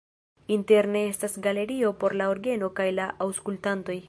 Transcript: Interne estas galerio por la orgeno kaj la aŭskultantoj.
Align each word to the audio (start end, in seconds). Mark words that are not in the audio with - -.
Interne 0.55 1.03
estas 1.09 1.37
galerio 1.47 1.93
por 2.05 2.17
la 2.23 2.31
orgeno 2.35 2.71
kaj 2.81 2.89
la 3.01 3.11
aŭskultantoj. 3.29 3.99